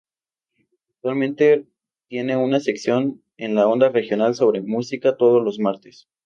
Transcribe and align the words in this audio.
Actualmente, 0.95 1.67
tiene 2.07 2.35
una 2.35 2.59
sección 2.59 3.21
en 3.37 3.53
la 3.53 3.67
Onda 3.67 3.89
Regional 3.89 4.33
sobre 4.33 4.59
música 4.63 5.15
todos 5.15 5.43
los 5.43 5.59
martes. 5.59 6.09